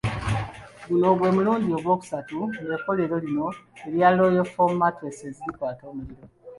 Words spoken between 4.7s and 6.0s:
mattress likwata